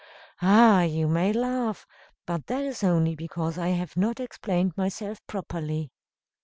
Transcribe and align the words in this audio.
Ah! 0.41 0.81
you 0.81 1.07
may 1.07 1.31
laugh; 1.31 1.85
but 2.25 2.47
that 2.47 2.63
is 2.63 2.83
only 2.83 3.13
because 3.15 3.59
I 3.59 3.67
have 3.67 3.95
not 3.95 4.19
explained 4.19 4.75
myself 4.75 5.21
properly." 5.27 5.91